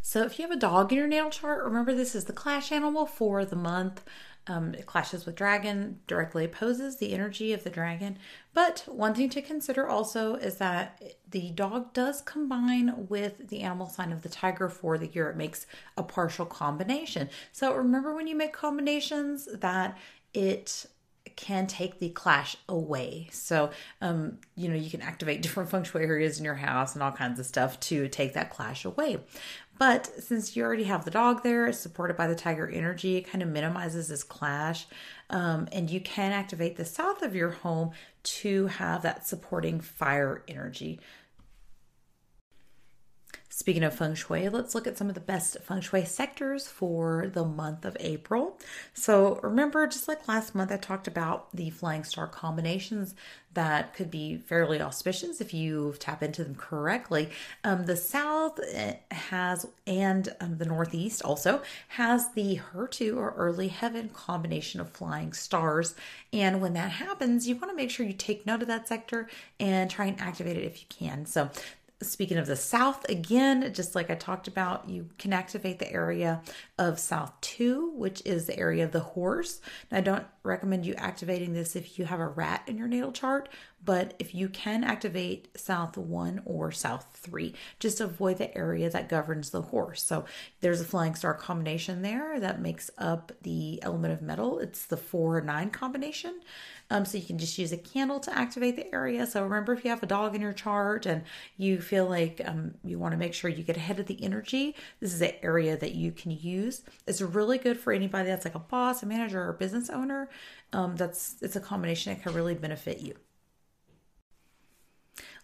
So 0.00 0.22
if 0.22 0.38
you 0.38 0.42
have 0.42 0.56
a 0.56 0.60
dog 0.60 0.92
in 0.92 0.98
your 0.98 1.06
natal 1.06 1.30
chart, 1.30 1.64
remember 1.64 1.94
this 1.94 2.14
is 2.14 2.24
the 2.24 2.32
clash 2.32 2.72
animal 2.72 3.06
for 3.06 3.44
the 3.44 3.56
month. 3.56 4.04
Um, 4.48 4.74
it 4.74 4.86
clashes 4.86 5.24
with 5.24 5.36
dragon, 5.36 6.00
directly 6.08 6.44
opposes 6.44 6.96
the 6.96 7.12
energy 7.12 7.52
of 7.52 7.62
the 7.62 7.70
dragon. 7.70 8.18
But 8.52 8.84
one 8.88 9.14
thing 9.14 9.30
to 9.30 9.42
consider 9.42 9.86
also 9.86 10.34
is 10.34 10.56
that 10.56 11.00
the 11.30 11.50
dog 11.50 11.92
does 11.92 12.20
combine 12.22 13.06
with 13.08 13.48
the 13.48 13.60
animal 13.60 13.88
sign 13.88 14.10
of 14.10 14.22
the 14.22 14.28
tiger 14.28 14.68
for 14.68 14.98
the 14.98 15.06
year. 15.06 15.30
It 15.30 15.36
makes 15.36 15.66
a 15.96 16.02
partial 16.02 16.44
combination. 16.44 17.30
So 17.52 17.72
remember 17.74 18.14
when 18.14 18.26
you 18.26 18.34
make 18.34 18.52
combinations 18.52 19.48
that 19.52 19.96
it 20.34 20.86
can 21.36 21.66
take 21.66 21.98
the 21.98 22.10
clash 22.10 22.56
away. 22.68 23.28
So, 23.32 23.70
um, 24.00 24.38
you 24.54 24.68
know, 24.68 24.74
you 24.74 24.90
can 24.90 25.02
activate 25.02 25.42
different 25.42 25.70
feng 25.70 25.84
shui 25.84 26.02
areas 26.02 26.38
in 26.38 26.44
your 26.44 26.54
house 26.54 26.94
and 26.94 27.02
all 27.02 27.12
kinds 27.12 27.40
of 27.40 27.46
stuff 27.46 27.78
to 27.80 28.08
take 28.08 28.34
that 28.34 28.50
clash 28.50 28.84
away. 28.84 29.18
But 29.78 30.06
since 30.22 30.54
you 30.54 30.62
already 30.62 30.84
have 30.84 31.04
the 31.04 31.10
dog 31.10 31.42
there, 31.42 31.66
it's 31.66 31.78
supported 31.78 32.16
by 32.16 32.28
the 32.28 32.34
tiger 32.34 32.68
energy, 32.68 33.16
it 33.16 33.22
kind 33.22 33.42
of 33.42 33.48
minimizes 33.48 34.08
this 34.08 34.22
clash. 34.22 34.86
Um, 35.30 35.66
and 35.72 35.90
you 35.90 36.00
can 36.00 36.32
activate 36.32 36.76
the 36.76 36.84
south 36.84 37.22
of 37.22 37.34
your 37.34 37.50
home 37.50 37.90
to 38.22 38.66
have 38.68 39.02
that 39.02 39.26
supporting 39.26 39.80
fire 39.80 40.44
energy. 40.46 41.00
Speaking 43.54 43.84
of 43.84 43.94
feng 43.94 44.14
shui, 44.14 44.48
let's 44.48 44.74
look 44.74 44.86
at 44.86 44.96
some 44.96 45.08
of 45.10 45.14
the 45.14 45.20
best 45.20 45.58
feng 45.60 45.82
shui 45.82 46.06
sectors 46.06 46.68
for 46.68 47.30
the 47.34 47.44
month 47.44 47.84
of 47.84 47.98
April. 48.00 48.58
So, 48.94 49.38
remember, 49.42 49.86
just 49.86 50.08
like 50.08 50.26
last 50.26 50.54
month, 50.54 50.72
I 50.72 50.78
talked 50.78 51.06
about 51.06 51.54
the 51.54 51.68
flying 51.68 52.02
star 52.02 52.26
combinations 52.26 53.14
that 53.52 53.92
could 53.92 54.10
be 54.10 54.38
fairly 54.38 54.80
auspicious 54.80 55.42
if 55.42 55.52
you 55.52 55.94
tap 55.98 56.22
into 56.22 56.42
them 56.42 56.54
correctly. 56.54 57.28
Um, 57.62 57.84
the 57.84 57.94
south 57.94 58.58
eh, 58.72 58.94
has, 59.10 59.66
and 59.86 60.34
um, 60.40 60.56
the 60.56 60.64
northeast 60.64 61.22
also, 61.22 61.60
has 61.88 62.32
the 62.32 62.58
Hetu 62.72 63.18
or 63.18 63.34
early 63.36 63.68
heaven 63.68 64.08
combination 64.08 64.80
of 64.80 64.88
flying 64.88 65.34
stars. 65.34 65.94
And 66.32 66.62
when 66.62 66.72
that 66.72 66.92
happens, 66.92 67.46
you 67.46 67.56
want 67.56 67.68
to 67.68 67.76
make 67.76 67.90
sure 67.90 68.06
you 68.06 68.14
take 68.14 68.46
note 68.46 68.62
of 68.62 68.68
that 68.68 68.88
sector 68.88 69.28
and 69.60 69.90
try 69.90 70.06
and 70.06 70.18
activate 70.18 70.56
it 70.56 70.64
if 70.64 70.80
you 70.80 70.86
can. 70.88 71.26
So, 71.26 71.50
Speaking 72.02 72.38
of 72.38 72.46
the 72.46 72.56
south, 72.56 73.08
again, 73.08 73.72
just 73.72 73.94
like 73.94 74.10
I 74.10 74.14
talked 74.14 74.48
about, 74.48 74.88
you 74.88 75.08
can 75.18 75.32
activate 75.32 75.78
the 75.78 75.92
area 75.92 76.42
of 76.78 76.98
South 76.98 77.32
2, 77.40 77.92
which 77.94 78.22
is 78.24 78.46
the 78.46 78.58
area 78.58 78.84
of 78.84 78.92
the 78.92 79.00
horse. 79.00 79.60
Now, 79.90 79.98
I 79.98 80.00
don't 80.00 80.26
recommend 80.42 80.84
you 80.84 80.94
activating 80.94 81.52
this 81.52 81.76
if 81.76 81.98
you 81.98 82.04
have 82.04 82.20
a 82.20 82.26
rat 82.26 82.62
in 82.66 82.76
your 82.76 82.88
natal 82.88 83.12
chart, 83.12 83.48
but 83.84 84.14
if 84.18 84.34
you 84.34 84.48
can 84.48 84.84
activate 84.84 85.48
South 85.58 85.96
1 85.96 86.42
or 86.44 86.70
South 86.72 87.06
3, 87.14 87.54
just 87.78 88.00
avoid 88.00 88.38
the 88.38 88.56
area 88.56 88.90
that 88.90 89.08
governs 89.08 89.50
the 89.50 89.62
horse. 89.62 90.02
So 90.02 90.24
there's 90.60 90.80
a 90.80 90.84
flying 90.84 91.14
star 91.14 91.34
combination 91.34 92.02
there 92.02 92.38
that 92.40 92.60
makes 92.60 92.90
up 92.98 93.32
the 93.42 93.82
element 93.82 94.12
of 94.12 94.22
metal. 94.22 94.58
It's 94.58 94.86
the 94.86 94.96
4 94.96 95.40
9 95.40 95.70
combination. 95.70 96.40
Um, 96.92 97.06
so 97.06 97.16
you 97.16 97.24
can 97.24 97.38
just 97.38 97.56
use 97.56 97.72
a 97.72 97.78
candle 97.78 98.20
to 98.20 98.38
activate 98.38 98.76
the 98.76 98.94
area. 98.94 99.26
So 99.26 99.42
remember, 99.42 99.72
if 99.72 99.82
you 99.82 99.88
have 99.88 100.02
a 100.02 100.06
dog 100.06 100.34
in 100.34 100.42
your 100.42 100.52
chart 100.52 101.06
and 101.06 101.22
you 101.56 101.80
feel 101.80 102.06
like 102.06 102.42
um, 102.44 102.74
you 102.84 102.98
want 102.98 103.12
to 103.12 103.18
make 103.18 103.32
sure 103.32 103.48
you 103.48 103.62
get 103.62 103.78
ahead 103.78 103.98
of 103.98 104.04
the 104.04 104.22
energy, 104.22 104.76
this 105.00 105.14
is 105.14 105.22
an 105.22 105.32
area 105.42 105.74
that 105.74 105.94
you 105.94 106.12
can 106.12 106.32
use. 106.32 106.82
It's 107.06 107.22
really 107.22 107.56
good 107.56 107.80
for 107.80 107.94
anybody 107.94 108.28
that's 108.28 108.44
like 108.44 108.54
a 108.54 108.58
boss, 108.58 109.02
a 109.02 109.06
manager, 109.06 109.42
or 109.42 109.48
a 109.48 109.54
business 109.54 109.88
owner. 109.88 110.28
Um, 110.74 110.94
that's 110.96 111.36
it's 111.40 111.56
a 111.56 111.60
combination 111.60 112.12
that 112.12 112.22
can 112.22 112.34
really 112.34 112.54
benefit 112.54 113.00
you. 113.00 113.14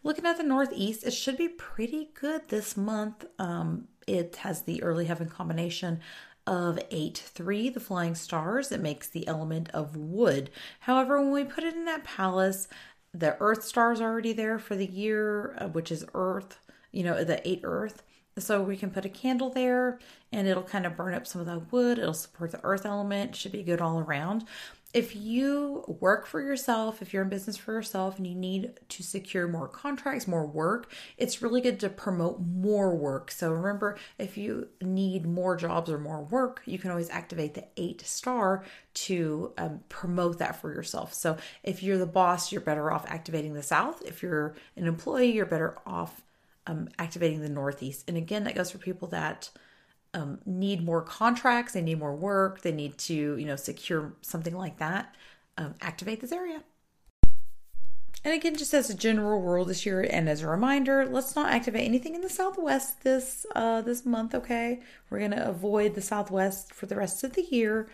Looking 0.03 0.27
at 0.27 0.37
the 0.37 0.43
Northeast, 0.43 1.03
it 1.03 1.13
should 1.15 1.39
be 1.39 1.49
pretty 1.49 2.11
good 2.13 2.49
this 2.49 2.77
month. 2.77 3.25
Um, 3.39 3.89
it 4.07 4.37
has 4.37 4.63
the 4.63 4.83
early 4.83 5.07
heaven 5.07 5.31
combination 5.31 6.01
of 6.49 6.79
8 6.91 7.19
3, 7.19 7.69
the 7.69 7.79
flying 7.79 8.15
stars. 8.15 8.73
It 8.73 8.81
makes 8.81 9.07
the 9.07 9.29
element 9.29 9.69
of 9.75 9.97
wood. 9.97 10.51
However, 10.81 11.21
when 11.21 11.31
we 11.31 11.45
put 11.45 11.63
it 11.63 11.75
in 11.75 11.85
that 11.85 12.05
palace, 12.05 12.69
the 13.13 13.37
earth 13.39 13.65
star 13.65 13.93
is 13.93 14.01
already 14.01 14.33
there 14.33 14.59
for 14.59 14.75
the 14.75 14.87
year, 14.87 15.55
uh, 15.59 15.69
which 15.69 15.93
is 15.93 16.07
earth, 16.15 16.59
you 16.91 17.03
know, 17.03 17.23
the 17.23 17.47
8 17.47 17.61
earth. 17.65 18.03
So 18.39 18.63
we 18.63 18.77
can 18.77 18.91
put 18.91 19.05
a 19.05 19.11
candle 19.11 19.51
there 19.51 19.99
and 20.33 20.47
it'll 20.47 20.63
kind 20.63 20.87
of 20.87 20.97
burn 20.97 21.13
up 21.13 21.27
some 21.27 21.41
of 21.41 21.47
that 21.49 21.71
wood. 21.73 21.99
It'll 21.99 22.15
support 22.15 22.53
the 22.53 22.65
earth 22.65 22.87
element. 22.87 23.37
Should 23.37 23.53
be 23.53 23.63
good 23.63 23.81
all 23.81 23.99
around 23.99 24.45
if 24.95 25.15
you 25.15 25.85
work 26.01 26.27
for 26.27 26.41
yourself, 26.41 27.03
if 27.03 27.13
you're 27.13 27.23
in 27.23 27.29
business 27.29 27.59
for 27.59 27.75
yourself 27.75 28.17
and 28.17 28.27
you 28.27 28.35
need 28.35 28.73
to 28.89 29.03
secure 29.03 29.47
more 29.47 29.69
contracts, 29.69 30.27
more 30.27 30.47
work, 30.47 30.91
it's 31.19 31.43
really 31.43 31.61
good 31.61 31.79
to 31.81 31.91
promote 31.91 32.41
more 32.41 32.97
work. 32.97 33.31
So 33.31 33.53
remember, 33.53 33.99
if 34.19 34.39
you 34.39 34.69
need 34.81 35.27
more 35.27 35.57
jobs 35.57 35.91
or 35.91 35.99
more 35.99 36.23
work, 36.23 36.63
you 36.65 36.79
can 36.79 36.91
always 36.91 37.11
activate 37.11 37.53
the 37.53 37.67
eight 37.77 38.01
star 38.01 38.65
to 38.95 39.53
um, 39.59 39.81
promote 39.91 40.39
that 40.39 40.57
for 40.57 40.73
yourself. 40.73 41.13
So 41.13 41.37
if 41.63 41.83
you're 41.83 41.99
the 41.99 42.07
boss, 42.07 42.51
you're 42.51 42.63
better 42.63 42.91
off 42.91 43.05
activating 43.09 43.53
the 43.53 43.63
south. 43.63 44.03
If 44.07 44.23
you're 44.23 44.57
an 44.75 44.87
employee, 44.87 45.33
you're 45.33 45.45
better 45.45 45.77
off 45.87 46.23
um, 46.67 46.89
activating 46.99 47.43
the 47.43 47.51
northeast. 47.51 48.09
And 48.09 48.17
again, 48.17 48.45
that 48.45 48.55
goes 48.55 48.71
for 48.71 48.79
people 48.79 49.09
that 49.09 49.51
um, 50.15 50.39
need 50.47 50.85
more 50.85 51.03
contracts, 51.03 51.73
they 51.73 51.83
need 51.83 51.99
more 51.99 52.15
work, 52.15 52.63
they 52.63 52.73
need 52.73 52.99
to, 52.99 53.37
you 53.37 53.47
know, 53.47 53.57
secure 53.57 54.15
something 54.23 54.57
like 54.57 54.79
that, 54.79 55.15
um, 55.57 55.75
activate 55.81 56.21
this 56.21 56.33
area. 56.33 56.63
And 58.25 58.35
again, 58.35 58.57
just 58.57 58.75
as 58.75 58.91
a 58.91 58.95
general 58.95 59.41
rule 59.41 59.65
this 59.65 59.87
year, 59.87 60.01
and 60.01 60.29
as 60.29 60.43
a 60.43 60.49
reminder, 60.49 61.07
let's 61.07 61.37
not 61.37 61.53
activate 61.53 61.85
anything 61.85 62.15
in 62.15 62.21
the 62.21 62.29
Southwest 62.29 63.03
this 63.05 63.47
uh, 63.55 63.81
this 63.81 64.05
month. 64.05 64.35
Okay, 64.35 64.81
we're 65.09 65.21
gonna 65.21 65.45
avoid 65.47 65.95
the 65.95 66.03
Southwest 66.03 66.75
for 66.75 66.87
the 66.87 66.97
rest 66.97 67.23
of 67.23 67.35
the 67.35 67.43
year. 67.43 67.89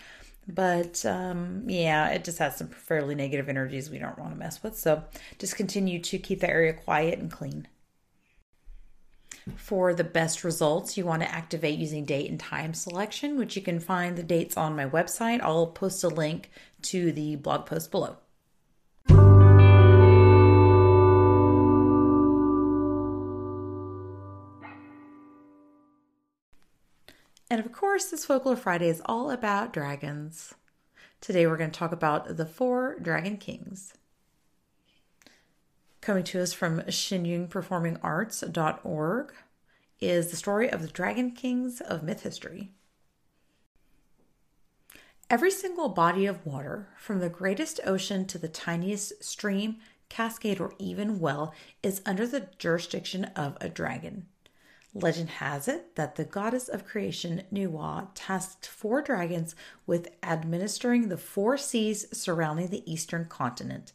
But 0.47 1.05
um, 1.07 1.65
yeah, 1.69 2.09
it 2.09 2.25
just 2.25 2.39
has 2.39 2.57
some 2.57 2.69
fairly 2.69 3.15
negative 3.15 3.49
energies 3.49 3.91
we 3.91 3.99
don't 3.99 4.19
want 4.19 4.33
to 4.33 4.39
mess 4.39 4.63
with. 4.63 4.79
So 4.79 5.05
just 5.39 5.57
continue 5.57 6.01
to 6.01 6.19
keep 6.19 6.41
the 6.41 6.51
area 6.51 6.73
quiet 6.73 7.19
and 7.19 7.31
clean. 7.31 7.69
For 9.57 9.93
the 9.93 10.05
best 10.05 10.43
results, 10.43 10.97
you 10.97 11.05
want 11.05 11.23
to 11.23 11.31
activate 11.31 11.79
using 11.79 12.05
date 12.05 12.31
and 12.31 12.41
time 12.41 12.73
selection, 12.73 13.37
which 13.37 13.57
you 13.57 13.63
can 13.63 13.79
find 13.79 14.17
the 14.17 14.23
dates 14.23 14.57
on 14.57 14.77
my 14.77 14.87
website. 14.87 15.41
I'll 15.43 15.67
post 15.67 16.03
a 16.03 16.09
link 16.09 16.51
to 16.83 17.13
the 17.13 17.37
blog 17.37 17.67
post 17.67 17.91
below. 17.91 18.17
And 27.51 27.61
of 27.65 27.71
course, 27.71 28.07
this 28.07 28.25
Folklore 28.25 28.57
Friday 28.57 28.89
is 28.89 29.03
all 29.05 29.31
about 29.31 29.73
dragons. 29.73 30.55
Today 31.21 31.47
we're 31.47 31.57
going 31.57 31.71
to 31.71 31.79
talk 31.79 31.93
about 31.93 32.37
the 32.37 32.47
four 32.47 32.99
dragon 32.99 33.37
kings. 33.37 33.95
Coming 36.05 36.25
to 36.25 36.43
us 36.43 36.53
from 36.53 36.83
shenyunperformingarts.org 36.83 39.33
is 40.01 40.29
the 40.29 40.37
story 40.37 40.69
of 40.69 40.83
the 40.83 40.89
Dragon 40.89 41.31
Kings 41.31 41.81
of 41.81 42.03
myth 42.03 42.25
history. 42.25 42.73
Every 45.31 45.51
single 45.51 45.89
body 45.89 46.27
of 46.27 46.45
water, 46.45 46.91
from 46.99 47.21
the 47.21 47.31
greatest 47.31 47.81
ocean 47.87 48.27
to 48.27 48.37
the 48.37 48.49
tiniest 48.49 49.25
stream, 49.25 49.79
cascade, 50.11 50.61
or 50.61 50.75
even 50.79 51.21
well, 51.21 51.55
is 51.83 52.03
under 52.05 52.27
the 52.27 52.51
jurisdiction 52.59 53.25
of 53.35 53.57
a 53.63 53.71
dragon. 53.71 54.27
Legend 54.93 55.31
has 55.31 55.69
it 55.69 55.97
that 55.97 56.17
the 56.17 56.27
goddess 56.27 56.69
of 56.69 56.85
creation, 56.85 57.45
Nuwa, 57.51 58.09
tasked 58.15 58.67
four 58.67 59.01
dragons 59.01 59.57
with 59.87 60.11
administering 60.23 61.09
the 61.09 61.17
four 61.17 61.57
seas 61.57 62.05
surrounding 62.13 62.69
the 62.69 62.93
eastern 62.93 63.25
continent. 63.25 63.95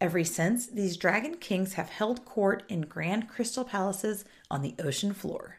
Ever 0.00 0.22
since, 0.22 0.66
these 0.66 0.96
dragon 0.96 1.36
kings 1.36 1.74
have 1.74 1.88
held 1.88 2.24
court 2.24 2.62
in 2.68 2.82
grand 2.82 3.28
crystal 3.28 3.64
palaces 3.64 4.24
on 4.50 4.62
the 4.62 4.76
ocean 4.78 5.12
floor. 5.12 5.58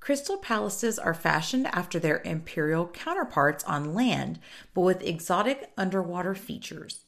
Crystal 0.00 0.36
palaces 0.38 0.98
are 0.98 1.14
fashioned 1.14 1.68
after 1.68 2.00
their 2.00 2.20
imperial 2.24 2.88
counterparts 2.88 3.62
on 3.62 3.94
land, 3.94 4.40
but 4.74 4.80
with 4.80 5.02
exotic 5.04 5.70
underwater 5.76 6.34
features. 6.34 7.04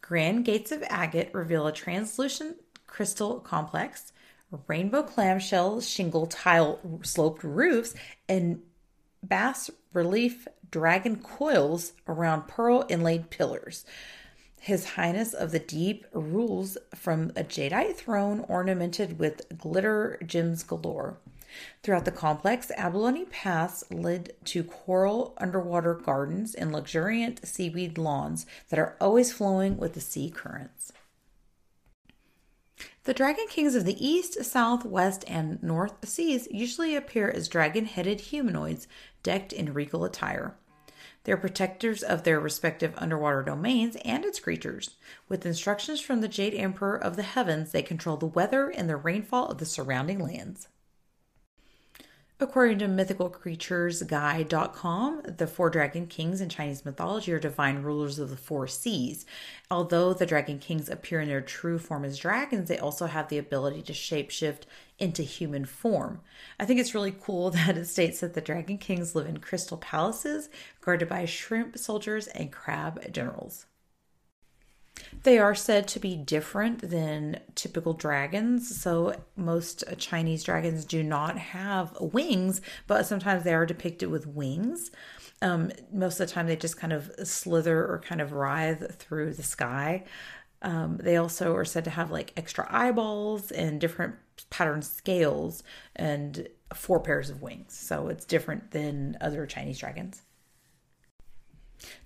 Grand 0.00 0.44
gates 0.44 0.72
of 0.72 0.82
agate 0.88 1.30
reveal 1.32 1.68
a 1.68 1.72
translucent 1.72 2.56
crystal 2.88 3.38
complex, 3.38 4.12
rainbow 4.66 5.04
clamshell 5.04 5.80
shingle 5.80 6.26
tile 6.26 6.80
sloped 7.04 7.44
roofs, 7.44 7.94
and 8.28 8.60
bas 9.22 9.70
relief 9.92 10.48
dragon 10.68 11.22
coils 11.22 11.92
around 12.08 12.48
pearl 12.48 12.84
inlaid 12.88 13.30
pillars. 13.30 13.84
His 14.62 14.90
Highness 14.90 15.34
of 15.34 15.50
the 15.50 15.58
Deep 15.58 16.06
rules 16.12 16.78
from 16.94 17.32
a 17.34 17.42
jadeite 17.42 17.96
throne 17.96 18.44
ornamented 18.48 19.18
with 19.18 19.58
glitter 19.58 20.20
gems 20.24 20.62
galore. 20.62 21.18
Throughout 21.82 22.04
the 22.04 22.12
complex, 22.12 22.70
abalone 22.76 23.24
paths 23.24 23.82
led 23.90 24.34
to 24.44 24.62
coral 24.62 25.34
underwater 25.36 25.94
gardens 25.94 26.54
and 26.54 26.70
luxuriant 26.70 27.44
seaweed 27.44 27.98
lawns 27.98 28.46
that 28.68 28.78
are 28.78 28.96
always 29.00 29.32
flowing 29.32 29.78
with 29.78 29.94
the 29.94 30.00
sea 30.00 30.30
currents. 30.30 30.92
The 33.02 33.14
dragon 33.14 33.46
kings 33.48 33.74
of 33.74 33.84
the 33.84 33.98
east, 34.06 34.44
south, 34.44 34.84
west, 34.84 35.24
and 35.26 35.60
north 35.60 36.08
seas 36.08 36.46
usually 36.52 36.94
appear 36.94 37.28
as 37.28 37.48
dragon 37.48 37.86
headed 37.86 38.20
humanoids 38.20 38.86
decked 39.24 39.52
in 39.52 39.74
regal 39.74 40.04
attire. 40.04 40.54
They're 41.24 41.36
protectors 41.36 42.02
of 42.02 42.24
their 42.24 42.40
respective 42.40 42.94
underwater 42.96 43.42
domains 43.42 43.96
and 44.04 44.24
its 44.24 44.40
creatures. 44.40 44.96
With 45.28 45.46
instructions 45.46 46.00
from 46.00 46.20
the 46.20 46.28
Jade 46.28 46.54
Emperor 46.54 46.96
of 46.96 47.16
the 47.16 47.22
Heavens, 47.22 47.72
they 47.72 47.82
control 47.82 48.16
the 48.16 48.26
weather 48.26 48.68
and 48.68 48.88
the 48.88 48.96
rainfall 48.96 49.46
of 49.48 49.58
the 49.58 49.66
surrounding 49.66 50.18
lands. 50.18 50.68
According 52.42 52.80
to 52.80 52.88
mythicalcreaturesguide.com, 52.88 55.22
the 55.38 55.46
four 55.46 55.70
dragon 55.70 56.08
kings 56.08 56.40
in 56.40 56.48
Chinese 56.48 56.84
mythology 56.84 57.32
are 57.32 57.38
divine 57.38 57.82
rulers 57.82 58.18
of 58.18 58.30
the 58.30 58.36
four 58.36 58.66
seas. 58.66 59.24
Although 59.70 60.12
the 60.12 60.26
dragon 60.26 60.58
kings 60.58 60.88
appear 60.88 61.20
in 61.20 61.28
their 61.28 61.40
true 61.40 61.78
form 61.78 62.04
as 62.04 62.18
dragons, 62.18 62.68
they 62.68 62.80
also 62.80 63.06
have 63.06 63.28
the 63.28 63.38
ability 63.38 63.82
to 63.82 63.92
shapeshift 63.92 64.62
into 64.98 65.22
human 65.22 65.64
form. 65.64 66.20
I 66.58 66.64
think 66.64 66.80
it's 66.80 66.96
really 66.96 67.14
cool 67.16 67.50
that 67.52 67.78
it 67.78 67.86
states 67.86 68.18
that 68.18 68.34
the 68.34 68.40
dragon 68.40 68.76
kings 68.76 69.14
live 69.14 69.28
in 69.28 69.38
crystal 69.38 69.76
palaces 69.76 70.48
guarded 70.80 71.08
by 71.08 71.26
shrimp 71.26 71.78
soldiers 71.78 72.26
and 72.26 72.50
crab 72.50 73.12
generals. 73.12 73.66
They 75.22 75.38
are 75.38 75.54
said 75.54 75.86
to 75.88 76.00
be 76.00 76.16
different 76.16 76.90
than 76.90 77.40
typical 77.54 77.92
dragons. 77.92 78.80
So, 78.80 79.14
most 79.36 79.84
Chinese 79.98 80.42
dragons 80.42 80.84
do 80.84 81.02
not 81.02 81.38
have 81.38 81.96
wings, 82.00 82.60
but 82.86 83.06
sometimes 83.06 83.44
they 83.44 83.54
are 83.54 83.66
depicted 83.66 84.10
with 84.10 84.26
wings. 84.26 84.90
Um, 85.40 85.72
most 85.92 86.20
of 86.20 86.28
the 86.28 86.32
time, 86.32 86.46
they 86.46 86.56
just 86.56 86.76
kind 86.76 86.92
of 86.92 87.10
slither 87.24 87.78
or 87.86 88.00
kind 88.04 88.20
of 88.20 88.32
writhe 88.32 88.96
through 88.96 89.34
the 89.34 89.42
sky. 89.42 90.04
Um, 90.62 90.98
they 91.02 91.16
also 91.16 91.54
are 91.56 91.64
said 91.64 91.84
to 91.84 91.90
have 91.90 92.10
like 92.10 92.32
extra 92.36 92.66
eyeballs 92.70 93.50
and 93.50 93.80
different 93.80 94.14
pattern 94.50 94.82
scales 94.82 95.64
and 95.96 96.48
four 96.74 97.00
pairs 97.00 97.30
of 97.30 97.42
wings. 97.42 97.76
So, 97.76 98.08
it's 98.08 98.24
different 98.24 98.70
than 98.72 99.16
other 99.20 99.46
Chinese 99.46 99.78
dragons. 99.78 100.22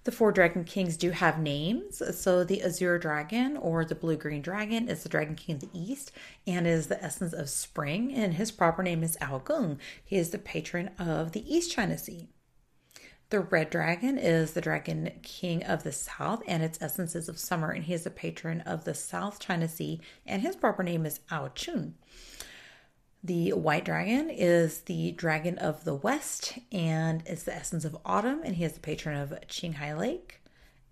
The 0.07 0.13
four 0.13 0.31
dragon 0.31 0.63
kings 0.63 0.97
do 0.97 1.11
have 1.11 1.41
names. 1.41 2.01
So 2.17 2.45
the 2.45 2.63
azure 2.63 2.97
dragon 2.97 3.57
or 3.57 3.85
the 3.85 3.97
blue 3.97 4.15
green 4.15 4.41
dragon 4.41 4.89
is 4.89 5.03
the 5.03 5.09
dragon 5.09 5.35
king 5.35 5.57
of 5.57 5.63
the 5.63 5.71
east 5.77 6.13
and 6.47 6.65
is 6.65 6.87
the 6.87 7.03
essence 7.03 7.33
of 7.33 7.51
spring. 7.51 8.15
And 8.15 8.35
his 8.35 8.53
proper 8.53 8.85
name 8.85 9.03
is 9.03 9.19
Ao 9.21 9.41
Geng. 9.41 9.79
He 10.05 10.15
is 10.15 10.31
the 10.31 10.39
patron 10.39 10.93
of 10.97 11.33
the 11.33 11.43
East 11.53 11.73
China 11.73 11.99
Sea. 11.99 12.29
The 13.31 13.41
red 13.41 13.69
dragon 13.69 14.17
is 14.17 14.53
the 14.53 14.61
dragon 14.61 15.11
king 15.25 15.65
of 15.65 15.83
the 15.83 15.91
south 15.91 16.41
and 16.47 16.63
its 16.63 16.81
essence 16.81 17.17
is 17.17 17.29
of 17.29 17.37
summer. 17.37 17.73
And 17.73 17.83
he 17.83 17.93
is 17.93 18.05
the 18.05 18.11
patron 18.11 18.61
of 18.61 18.85
the 18.85 18.95
South 18.95 19.41
China 19.41 19.67
Sea. 19.67 20.01
And 20.25 20.41
his 20.41 20.55
proper 20.55 20.85
name 20.85 21.05
is 21.05 21.19
Ao 21.33 21.49
Chun. 21.49 21.97
The 23.27 23.55
white 23.55 23.85
dragon 23.85 24.31
is 24.31 24.83
the 24.83 25.11
dragon 25.11 25.59
of 25.59 25.83
the 25.83 25.97
west 25.97 26.59
and 26.71 27.25
it's 27.27 27.43
the 27.43 27.57
essence 27.57 27.85
of 27.85 27.99
autumn, 28.05 28.43
and 28.45 28.55
he 28.55 28.63
is 28.63 28.75
the 28.75 28.81
patron 28.81 29.21
of 29.21 29.31
Qinghai 29.49 29.99
Lake. 29.99 30.41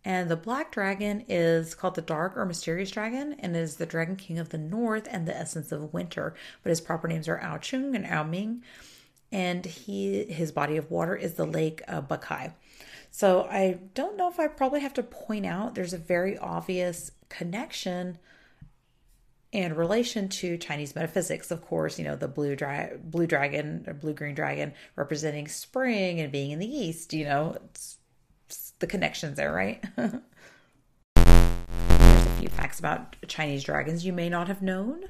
And 0.05 0.29
the 0.29 0.35
black 0.35 0.73
dragon 0.73 1.25
is 1.29 1.77
called 1.77 1.95
the 1.95 2.03
dark 2.03 2.37
or 2.37 2.45
mysterious 2.45 2.91
dragon 2.91 3.37
and 3.39 3.57
is 3.57 3.77
the 3.77 3.87
dragon 3.87 4.17
king 4.17 4.41
of 4.41 4.49
the 4.49 4.59
north 4.59 5.07
and 5.09 5.29
the 5.29 5.37
essence 5.37 5.71
of 5.71 5.95
winter. 5.95 6.35
But 6.65 6.71
his 6.71 6.81
proper 6.81 7.07
names 7.07 7.29
are 7.29 7.41
Ao 7.41 7.59
Chung 7.59 7.95
and 7.95 8.05
Ao 8.05 8.25
Ming. 8.25 8.65
And 9.31 9.65
he 9.65 10.25
his 10.25 10.51
body 10.51 10.77
of 10.77 10.91
water 10.91 11.15
is 11.15 11.35
the 11.35 11.47
lake 11.47 11.83
of 11.87 12.09
Baikal. 12.09 12.53
So 13.13 13.45
I 13.45 13.79
don't 13.95 14.17
know 14.17 14.29
if 14.29 14.41
I 14.41 14.49
probably 14.49 14.81
have 14.81 14.95
to 14.95 15.05
point 15.05 15.47
out 15.47 15.77
there's 15.77 15.93
a 15.93 15.99
very 15.99 16.37
obvious 16.37 17.13
connection 17.29 18.19
in 19.55 19.75
relation 19.77 20.29
to 20.29 20.59
Chinese 20.59 20.97
metaphysics, 20.97 21.53
of 21.53 21.65
course, 21.65 21.97
you 21.97 22.05
know, 22.05 22.17
the 22.17 22.27
blue 22.27 22.57
dra- 22.57 22.99
blue 23.01 23.29
dragon 23.29 23.85
or 23.87 23.95
blue 23.95 24.13
green 24.13 24.35
dragon 24.35 24.75
representing 24.97 25.47
spring 25.47 26.21
and 26.21 26.33
being 26.33 26.51
in 26.51 26.59
the 26.59 26.67
east, 26.67 27.13
you 27.13 27.25
know, 27.25 27.57
it's, 27.65 27.99
it's 28.47 28.73
the 28.81 28.89
connections 28.89 29.37
there, 29.37 29.53
right? 29.53 29.85
There's 29.97 30.13
a 31.17 32.37
few 32.41 32.49
facts 32.49 32.81
about 32.81 33.15
Chinese 33.29 33.63
dragons 33.63 34.05
you 34.05 34.13
may 34.13 34.29
not 34.29 34.49
have 34.49 34.61
known. 34.61 35.05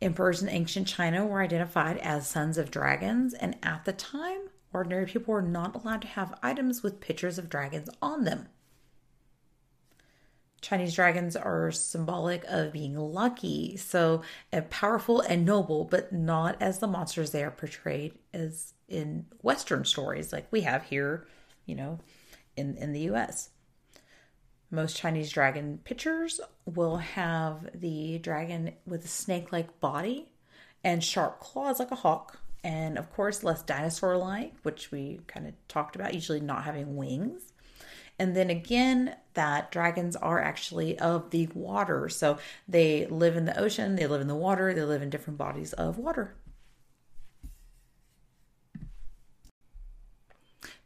Emperors 0.00 0.40
in 0.40 0.48
ancient 0.48 0.86
China 0.86 1.26
were 1.26 1.42
identified 1.42 1.98
as 1.98 2.28
sons 2.28 2.56
of 2.56 2.70
dragons, 2.70 3.34
and 3.34 3.56
at 3.64 3.84
the 3.84 3.92
time, 3.94 4.42
ordinary 4.72 5.06
people 5.06 5.34
were 5.34 5.42
not 5.42 5.74
allowed 5.74 6.02
to 6.02 6.08
have 6.08 6.38
items 6.40 6.84
with 6.84 7.00
pictures 7.00 7.36
of 7.36 7.48
dragons 7.48 7.90
on 8.00 8.22
them. 8.22 8.46
Chinese 10.60 10.94
dragons 10.94 11.36
are 11.36 11.70
symbolic 11.70 12.44
of 12.48 12.72
being 12.72 12.96
lucky, 12.96 13.76
so 13.76 14.22
uh, 14.52 14.62
powerful 14.70 15.20
and 15.20 15.44
noble, 15.44 15.84
but 15.84 16.12
not 16.12 16.60
as 16.60 16.78
the 16.78 16.86
monsters 16.86 17.30
they 17.30 17.44
are 17.44 17.50
portrayed 17.50 18.12
as 18.32 18.74
in 18.88 19.26
Western 19.42 19.84
stories 19.84 20.32
like 20.32 20.46
we 20.50 20.62
have 20.62 20.84
here, 20.84 21.26
you 21.66 21.74
know, 21.74 22.00
in, 22.56 22.76
in 22.76 22.92
the 22.92 23.10
US. 23.10 23.50
Most 24.70 24.96
Chinese 24.96 25.30
dragon 25.30 25.78
pictures 25.84 26.40
will 26.64 26.96
have 26.96 27.68
the 27.74 28.18
dragon 28.18 28.72
with 28.86 29.04
a 29.04 29.08
snake 29.08 29.52
like 29.52 29.80
body 29.80 30.28
and 30.82 31.02
sharp 31.02 31.40
claws 31.40 31.78
like 31.78 31.90
a 31.90 31.96
hawk, 31.96 32.38
and 32.64 32.98
of 32.98 33.12
course, 33.12 33.44
less 33.44 33.62
dinosaur 33.62 34.16
like, 34.16 34.54
which 34.62 34.90
we 34.90 35.20
kind 35.26 35.46
of 35.46 35.54
talked 35.68 35.94
about, 35.94 36.14
usually 36.14 36.40
not 36.40 36.64
having 36.64 36.96
wings. 36.96 37.52
And 38.18 38.34
then 38.34 38.50
again, 38.50 39.16
that 39.34 39.70
dragons 39.70 40.16
are 40.16 40.40
actually 40.40 40.98
of 40.98 41.30
the 41.30 41.48
water. 41.54 42.08
So 42.08 42.38
they 42.66 43.06
live 43.06 43.36
in 43.36 43.44
the 43.44 43.58
ocean, 43.58 43.96
they 43.96 44.06
live 44.06 44.20
in 44.20 44.28
the 44.28 44.34
water, 44.34 44.72
they 44.72 44.82
live 44.82 45.02
in 45.02 45.10
different 45.10 45.38
bodies 45.38 45.72
of 45.74 45.98
water. 45.98 46.34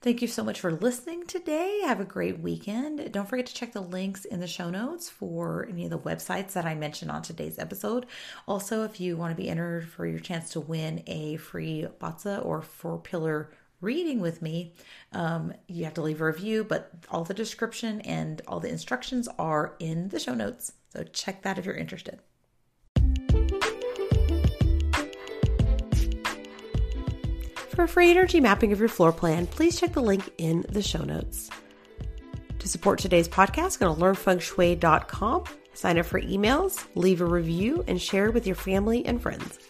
Thank 0.03 0.23
you 0.23 0.29
so 0.29 0.43
much 0.43 0.59
for 0.59 0.73
listening 0.73 1.27
today. 1.27 1.83
Have 1.85 2.01
a 2.01 2.07
great 2.07 2.41
weekend. 2.41 3.13
Don't 3.13 3.29
forget 3.29 3.45
to 3.45 3.55
check 3.55 3.75
the 3.75 3.83
links 3.83 4.25
in 4.25 4.41
the 4.41 4.47
show 4.47 4.71
notes 4.71 5.11
for 5.11 5.67
any 5.69 5.85
of 5.85 5.91
the 5.91 5.99
websites 5.99 6.55
that 6.55 6.65
I 6.65 6.75
mentioned 6.75 7.11
on 7.11 7.21
today's 7.21 7.59
episode. 7.59 8.07
Also, 8.49 8.83
if 8.83 8.99
you 8.99 9.19
want 9.19 9.37
to 9.37 9.43
be 9.43 9.51
entered 9.51 9.87
for 9.87 10.07
your 10.07 10.19
chance 10.19 10.49
to 10.53 10.61
win 10.61 11.03
a 11.07 11.37
free 11.37 11.87
Bazi 12.01 12.43
or 12.43 12.63
four 12.63 12.99
pillar 12.99 13.51
reading 13.81 14.21
with 14.21 14.43
me, 14.43 14.75
um, 15.13 15.53
you 15.67 15.85
have 15.85 15.95
to 15.95 16.03
leave 16.03 16.21
a 16.21 16.27
review, 16.27 16.65
but 16.65 16.91
all 17.11 17.25
the 17.25 17.35
description 17.35 18.01
and 18.03 18.43
all 18.47 18.61
the 18.61 18.69
instructions 18.69 19.29
are 19.39 19.75
in 19.79 20.09
the 20.09 20.19
show 20.19 20.35
notes. 20.35 20.73
So 20.91 21.05
check 21.05 21.43
that 21.43 21.59
if 21.59 21.65
you're 21.65 21.75
interested. 21.75 22.21
For 27.69 27.87
free 27.87 28.11
energy 28.11 28.41
mapping 28.41 28.73
of 28.73 28.79
your 28.79 28.89
floor 28.89 29.13
plan, 29.13 29.47
please 29.47 29.81
check 29.81 29.95
the 29.95 30.03
link 30.03 30.31
in 30.37 30.67
the 30.69 30.83
show 30.83 31.03
notes. 31.03 31.49
To 32.59 32.69
support 32.69 32.99
today's 32.99 33.27
podcast, 33.27 33.79
go 33.79 33.95
to 33.95 33.99
learnfengshui.com, 33.99 35.45
sign 35.73 35.99
up 35.99 36.05
for 36.05 36.21
emails, 36.21 36.87
leave 36.95 37.23
a 37.23 37.25
review, 37.25 37.83
and 37.89 38.01
share 38.01 38.33
with 38.33 38.47
your 38.47 38.57
family 38.57 39.07
and 39.07 39.23
friends. 39.23 39.70